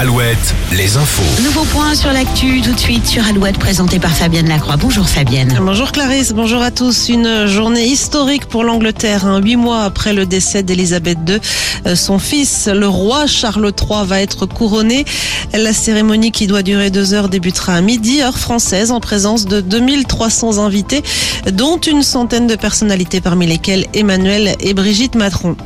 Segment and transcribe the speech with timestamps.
[0.00, 1.42] Alouette, les infos.
[1.42, 4.76] Nouveau point sur l'actu tout de suite sur Alouette présenté par Fabienne Lacroix.
[4.76, 5.58] Bonjour Fabienne.
[5.60, 7.08] Bonjour Clarisse, bonjour à tous.
[7.08, 9.26] Une journée historique pour l'Angleterre.
[9.26, 9.40] Hein.
[9.40, 11.40] Huit mois après le décès d'Elisabeth II,
[11.86, 15.04] euh, son fils, le roi Charles III, va être couronné.
[15.52, 19.60] La cérémonie qui doit durer deux heures débutera à midi, heure française, en présence de
[19.60, 21.02] 2300 invités,
[21.50, 25.56] dont une centaine de personnalités, parmi lesquelles Emmanuel et Brigitte Matron.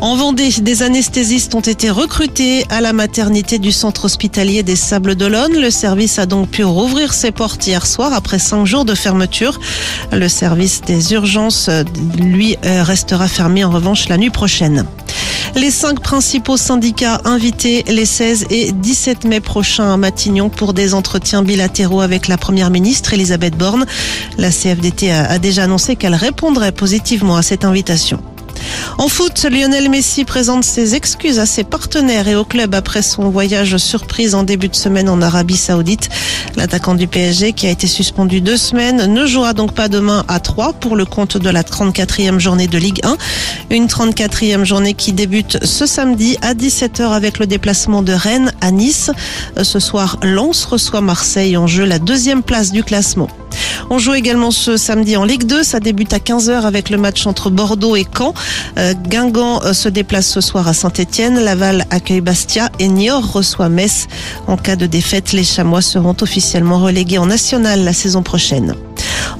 [0.00, 5.14] En Vendée, des anesthésistes ont été recrutés à la maternité du centre hospitalier des Sables
[5.14, 5.52] d'Olonne.
[5.52, 9.60] Le service a donc pu rouvrir ses portes hier soir après cinq jours de fermeture.
[10.10, 11.68] Le service des urgences,
[12.18, 14.86] lui, euh, restera fermé en revanche la nuit prochaine.
[15.54, 20.94] Les cinq principaux syndicats invités les 16 et 17 mai prochains à Matignon pour des
[20.94, 23.84] entretiens bilatéraux avec la première ministre Elisabeth Borne.
[24.38, 28.22] La CFDT a déjà annoncé qu'elle répondrait positivement à cette invitation.
[28.98, 33.30] En foot, Lionel Messi présente ses excuses à ses partenaires et au club après son
[33.30, 36.08] voyage surprise en début de semaine en Arabie Saoudite.
[36.56, 40.40] L'attaquant du PSG, qui a été suspendu deux semaines, ne jouera donc pas demain à
[40.40, 43.16] 3 pour le compte de la 34e journée de Ligue 1.
[43.70, 48.70] Une 34e journée qui débute ce samedi à 17h avec le déplacement de Rennes à
[48.70, 49.10] Nice.
[49.62, 53.28] Ce soir, Lens reçoit Marseille en jeu la deuxième place du classement.
[53.90, 55.62] On joue également ce samedi en Ligue 2.
[55.62, 58.34] Ça débute à 15h avec le match entre Bordeaux et Caen.
[58.78, 61.40] Euh, Guingamp euh, se déplace ce soir à Saint-Etienne.
[61.40, 64.06] Laval accueille Bastia et Niort reçoit Metz.
[64.46, 68.74] En cas de défaite, les Chamois seront officiellement relégués en national la saison prochaine.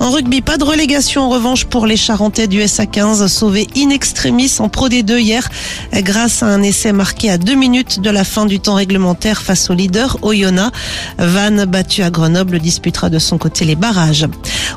[0.00, 4.50] En rugby, pas de relégation en revanche pour les Charentais du SA15, sauvés in extremis
[4.58, 5.46] en Pro D2 hier
[5.92, 9.68] grâce à un essai marqué à deux minutes de la fin du temps réglementaire face
[9.68, 10.74] au leader Oyonnax.
[11.18, 14.26] Vannes, battu à Grenoble, disputera de son côté les barrages.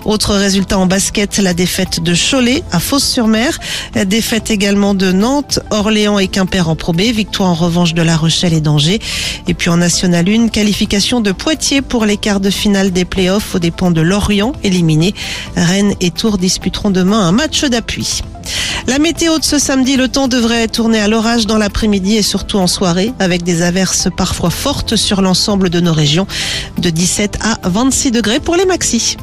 [0.03, 3.57] Autre résultat en basket, la défaite de Cholet à Fos-sur-Mer.
[4.05, 6.99] Défaite également de Nantes, Orléans et Quimper en Pro B.
[6.99, 8.99] Victoire en revanche de La Rochelle et d'Angers.
[9.47, 13.55] Et puis en National 1, qualification de Poitiers pour les quarts de finale des playoffs
[13.55, 15.12] aux dépens de Lorient éliminé.
[15.55, 18.21] Rennes et Tours disputeront demain un match d'appui.
[18.87, 22.57] La météo de ce samedi, le temps devrait tourner à l'orage dans l'après-midi et surtout
[22.57, 26.27] en soirée, avec des averses parfois fortes sur l'ensemble de nos régions,
[26.79, 29.17] de 17 à 26 degrés pour les maxis.